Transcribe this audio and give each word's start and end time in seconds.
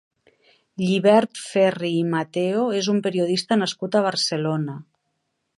Llibert 0.83 1.41
Ferri 1.49 1.91
i 1.99 2.01
Mateo 2.15 2.65
és 2.81 2.91
un 2.97 3.05
periodista 3.09 3.61
nascut 3.63 3.99
a 4.01 4.05
Barcelona. 4.11 4.83